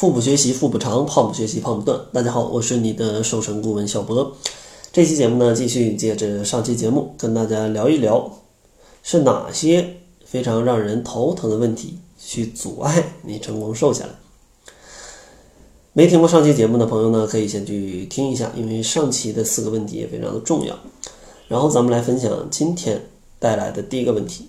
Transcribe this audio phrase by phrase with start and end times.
[0.00, 2.00] 腹部学习腹部长，胖不学习胖不断。
[2.10, 4.34] 大家好，我是你的瘦身顾问小博。
[4.90, 8.38] 这期节目呢，继续接着上期节目，跟大家聊一聊，
[9.02, 14.12] 是哪些非常让人头疼的问题去阻碍你成功瘦下来。
[15.92, 20.74] 没听过上期节目的朋友呢，可以先去听一下，因为上期的四个问题也非常的重要。
[21.46, 23.06] 然后咱们来分享今天
[23.38, 24.48] 带来的第一个问题。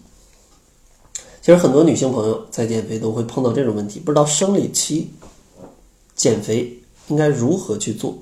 [1.42, 5.12] 其实很多女性朋友在减肥都会碰到这种问题，不知道生理期
[6.22, 8.20] 减肥应该如何去做。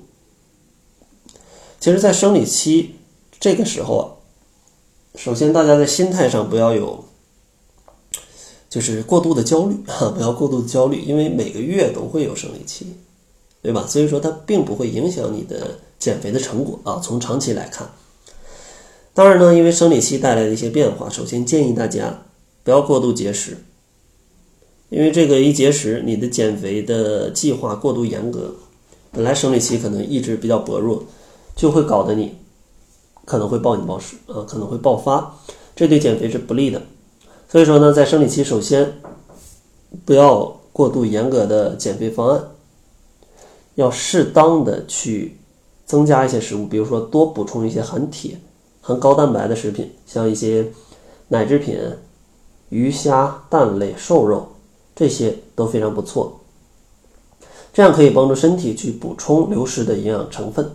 [1.78, 2.94] 其实，在生理期
[3.38, 4.04] 这个时候啊，
[5.16, 7.04] 首先大家在心态上不要有，
[8.70, 12.86] 就是过度的焦虑哈， 不要过度的焦虑，因为每个月都会有生理期，
[13.60, 13.86] 对吧？
[13.86, 16.98] 所以说它并不会影响你的减肥的成果啊。
[17.04, 17.90] 从长期来看，
[19.12, 22.22] 当然呢，因为生理期带来的一些变化，首先建议大家。
[22.62, 23.64] 不要过度节食，
[24.90, 28.54] 因为这个一节食，你的减肥的计划过度严格，
[29.12, 31.04] 本来生理期可能意志比较薄弱，
[31.54, 32.36] 就会搞得你
[33.24, 35.36] 可能会暴饮暴食啊，可能会爆发，
[35.76, 36.82] 这对减肥是不利的。
[37.48, 39.00] 所以说呢，在生理期，首先
[40.04, 42.48] 不要过度严格的减肥方案，
[43.76, 45.38] 要适当的去
[45.86, 48.36] 增加一些食物，比如说多补充一些含铁、
[48.80, 50.72] 含高蛋白的食品，像一些
[51.28, 51.78] 奶制品。
[52.70, 54.46] 鱼虾蛋类瘦肉
[55.00, 56.38] 这些都非常不错，
[57.72, 60.70] 这样可以帮助身体去补充流失的营养成分。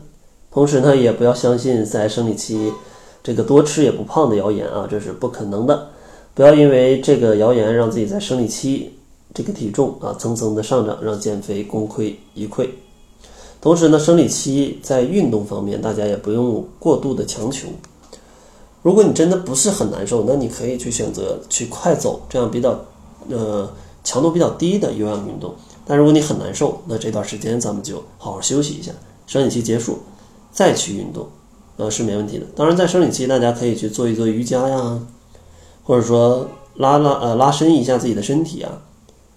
[0.50, 2.74] 同时呢，也不要相信在生理期
[3.24, 5.90] 这个多吃也不胖的谣言啊，这是不可能的。
[6.34, 8.98] 不要因为这个谣言让自己在生理期
[9.32, 12.68] 这个体重啊蹭蹭的上涨，让减肥功亏一篑。
[13.62, 17.68] 同时呢，生理期在运动方面，大家也不用过度的强求。
[18.82, 22.80] 如果你真的不是很难受，那你可以去选择去快走，这样比较，
[23.30, 23.70] 呃，
[24.06, 25.54] 强度比较低的有氧运动。
[25.86, 28.94] 但如果你很难受，那这段时间咱们就好好休息一下，
[29.28, 30.00] 生理期结束
[30.52, 31.28] 再去运动，
[31.78, 32.46] 呃，是没问题的。
[32.56, 35.00] 当然，在生理期，大家可以去做一做瑜伽呀，
[35.84, 38.82] 或者说拉拉呃拉伸一下自己的身体啊，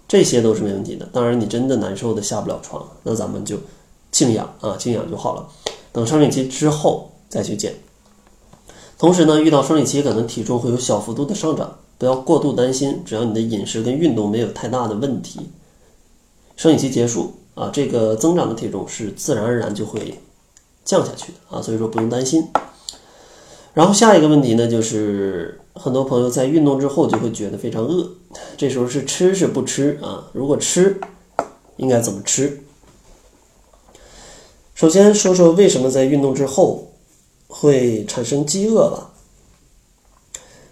[0.06, 1.06] 这些都是没问题的。
[1.12, 3.58] 当然，你真的难受的下不了床，那咱们就
[4.10, 5.46] 静养啊，静养就好了。
[5.92, 7.74] 等生理期之后再去减。
[8.98, 13.02] 同时呢，遇到生理期可能体重会有小幅度的上涨，不要过度担心。
[13.04, 15.50] 只要你的饮食跟运动没有太大的问题，
[16.56, 20.18] 生理期结束啊，这个增长的体重是自然而然就会
[20.84, 22.48] 降下去的啊，所以说不用担心。
[23.74, 28.08] 然后下一个问题呢，就是很多朋友在运动之后就会觉得非常饿，
[28.56, 30.30] 这时候是吃是不吃啊？
[30.32, 30.98] 如果吃，
[31.76, 32.62] 应该怎么吃？
[34.74, 36.84] 首先说说为什么在运动之后。
[37.50, 39.07] 会产生饥饿吧？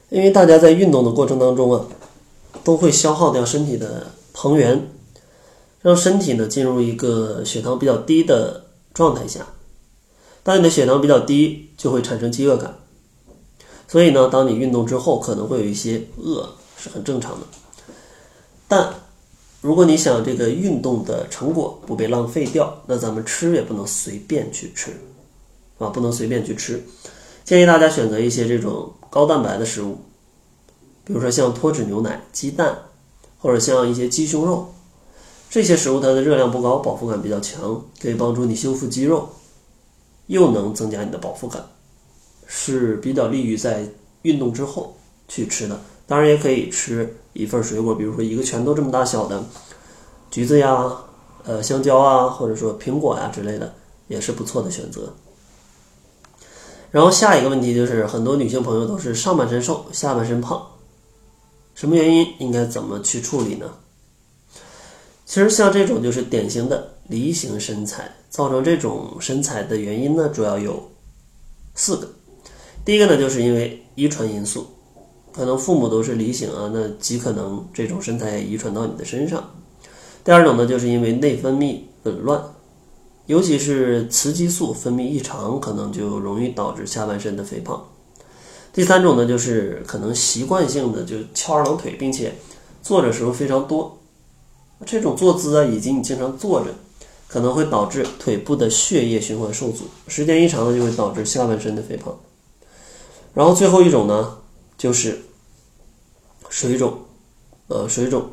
[0.09, 1.85] 因为大家在运动的过程当中啊，
[2.63, 4.89] 都会消耗掉身体的糖原，
[5.83, 9.47] 让身体呢进入一个血糖比较低的状态下。
[10.43, 12.79] 当你的血糖比较低，就会产生饥饿感。
[13.89, 17.47] 所以呢，当你运动之后，可能会有一些饿，是很正常的。
[18.69, 18.95] 但
[19.61, 24.93] 如果你想这个运动的成果不被浪费掉，那咱们吃也不能随便去吃。
[25.79, 26.83] 啊，不能随便去吃，
[27.47, 29.99] 建议大家选择一些这种高蛋白的食物，
[31.05, 32.77] 比如说像脱脂牛奶、鸡蛋，
[33.39, 34.75] 或者像一些鸡胸肉，
[35.49, 39.29] 这些食物它的热量不高，饱腹感比较强，可以帮助你修复肌肉，
[40.27, 41.65] 又能增加你的饱腹感，
[42.49, 43.87] 是比较利于在
[44.23, 44.97] 运动之后
[45.29, 45.81] 去吃的。
[46.09, 49.45] 当然也可以吃一份水果，比如说一个拳头这么大小的
[50.33, 50.97] 橘子呀、
[51.45, 53.73] 呃香蕉啊，或者说苹果呀之类的，
[54.09, 55.15] 也是不错的选择。
[56.91, 60.65] 然后下一个问题就是，很多女性朋友都是上半身瘦，下半身胖，
[61.75, 62.27] 什么原因？
[62.39, 63.67] 应该怎么去处理呢？
[65.27, 70.91] 其实像这种就是典型的梨形身材，造成这种身材的原因呢，主要有
[71.75, 72.09] 四个。
[72.85, 74.69] 第一个呢，就是因为遗传因素，
[75.33, 79.51] 可能父母都是梨形啊，那极可能这种身材遗传到你的身上。
[80.25, 82.41] 第二种呢，就是因为内分泌紊乱。
[83.27, 87.85] 尤其是雌激素分泌异常，可能就容易导致下半身的肥胖。
[88.73, 92.35] 第三种呢，就是可能习惯性的就翘二郎腿，并且
[92.83, 93.99] 坐着时候非常多，
[94.85, 96.67] 这种坐姿啊，以及你经常坐着，
[97.27, 102.17] 可能会导致腿部的血液循环受阻，时间一长呢，就会导致下半身的肥胖。
[103.35, 104.39] 然后最后一种呢，
[104.79, 105.23] 就是
[106.49, 106.97] 水肿，
[107.69, 108.31] 呃，水肿，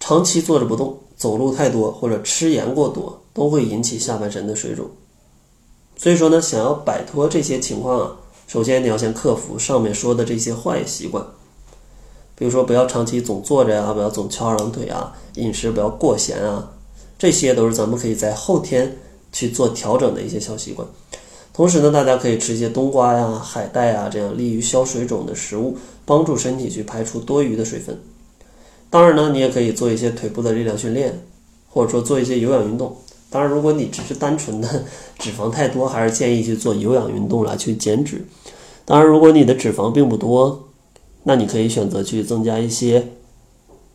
[0.00, 3.23] 长期坐着不动，走路太多或者吃盐过多。
[3.34, 4.88] 都会引起下半身的水肿，
[5.96, 8.16] 所以说呢，想要摆脱这些情况啊，
[8.46, 11.22] 首先你要先克服上面说的这些坏习惯，
[12.36, 16.70] 比如说不要长期总坐着呀，不要总翘二郎腿啊，饮食不要过咸啊，
[17.18, 18.96] 这些都是咱们可以在后天
[19.32, 20.86] 去做调整的一些小习惯。
[21.52, 28.00] 同时呢，大家可以吃一些冬瓜呀、海带啊这样利于消水肿的食物，帮助身体去排出多余的水分。
[28.90, 31.20] 当然呢，你也可以做一些腿部的力量训练，
[31.68, 32.96] 或者说做一些有氧运动。
[33.34, 34.84] 当然，如果你只是单纯的
[35.18, 38.24] 脂肪太多，还是建议去做有氧运动来去减脂。
[38.84, 40.68] 当然，如果你的脂肪并不多，
[41.24, 43.08] 那你可以选择去增加一些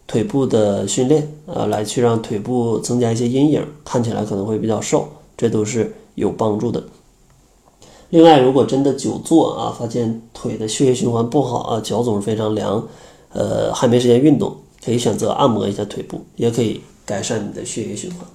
[0.06, 5.08] 腿部的训练，呃，来去让腿部增加一些阴影，看起来可能会比较瘦，
[5.38, 6.84] 这都是有帮助的。
[8.10, 12.86] 另外，如果真的久坐啊，发现腿的血液循环不好啊，脚总是非常凉，
[13.32, 14.54] 呃，还没时间运动，
[14.84, 18.28] 可以选择按摩一下腿部，也可以改善你的血液循环。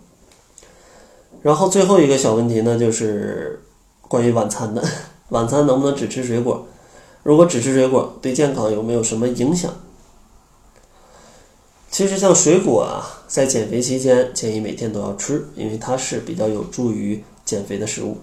[1.45, 3.63] 然后最后一个小问题呢，就是
[4.09, 4.83] 关于晚餐的，
[5.29, 6.67] 晚餐能不能只吃水果？
[7.23, 9.71] 如果只吃水果，对健康有没有什么影响？
[11.91, 18.17] 其实像水果啊，在减肥期间建议每天都要吃，因为它是比较有助于减肥的食物。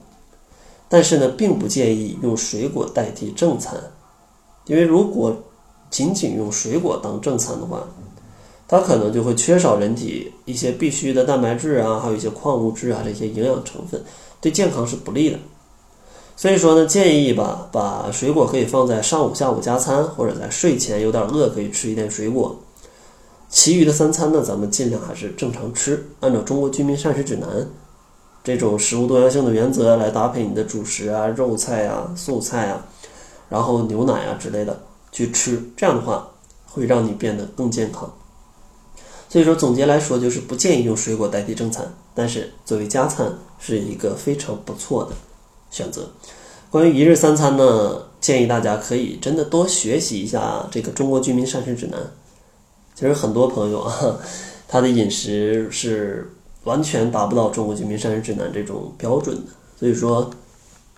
[0.89, 3.79] 但是呢，并不建议用水果代替正餐，
[4.65, 5.43] 因为如果
[5.91, 7.87] 仅仅用水果当正餐的话，
[8.71, 14.01] 它可能就会缺少人体一些必需的蛋白质啊，还有一些矿物质啊这些营养成分，
[14.39, 15.37] 对健康是不利的。
[16.37, 22.57] 所以说呢，建议吧，把水果可以放在上午、下午加餐，或者在睡前有点饿可以吃一点水果。
[23.49, 27.67] 其余的三餐呢，咱们尽量还是正常吃，按照中国居民膳食指南。
[28.41, 32.85] 这种食物多样性的原则来搭配你的主食啊、肉菜啊、素菜啊，
[33.49, 34.81] 然后牛奶啊之类的
[35.11, 36.25] 去吃，这样的话
[36.65, 38.09] 会让你变得更健康。
[39.31, 45.11] 所以说，总结来说就是不建议用水果代替正餐，但是作为加餐是一个非常不错的
[45.69, 46.09] 选择。
[46.69, 51.97] 关于一日三餐呢，建议大家可以真的多学习一下这个中国居民膳食指南。
[52.93, 54.19] 其实很多朋友啊，
[54.67, 56.29] 他的饮食是。
[56.63, 60.29] 完全达不到中国居民膳食指南这种标准的，所以说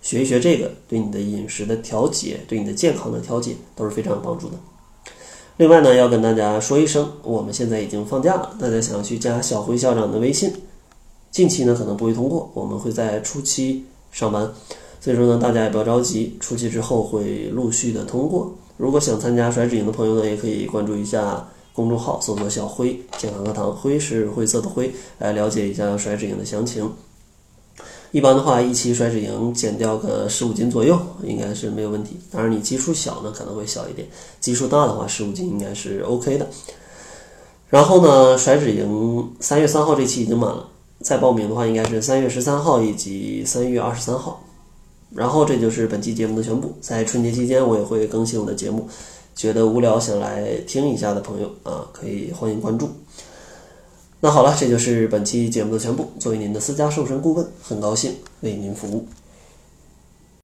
[0.02, 4.56] 学一学这个，对你的饮食的调节，对你的健康的调节都是非常有帮助的。
[5.58, 10.52] 另外呢，要跟大家说一声，我们现在已经放假了，大家想要去加小辉校长的微信，
[11.30, 14.52] 近期呢可能不会通过，我们会在初期上班，
[15.00, 18.54] 所以说呢大家也不要着急，初期之后会陆续的通过。
[18.78, 21.48] 如果想参加甩脂营的朋友呢，也可以关注一下。
[21.76, 26.88] 公众号搜索“小辉健康课堂”，辉是灰色的灰，来了解一下甩脂营的详情。
[28.14, 32.16] 一般的话，一期甩脂营减掉个十五斤左右，应该是没有问题。
[32.32, 34.08] 当然，你基数小呢，可能会小一点；
[34.40, 36.48] 基数大的话，十五斤应该是 OK 的。
[37.72, 40.70] 然后呢，甩脂营三月三号这期已经满了，
[41.00, 44.44] 再报名的话，应该是三月十三号以及三月二十三号。
[45.10, 46.72] 然后这就是本期节目的全部。
[46.82, 48.88] 在春节期间，我也会更新我的节目。
[49.36, 52.88] 觉得无聊想来听一下的朋友啊，可以欢迎关注。
[54.26, 56.10] 那好了，这就是本期节目的全部。
[56.18, 59.06] 作为您的私家瘦身顾问，很高兴为您服务。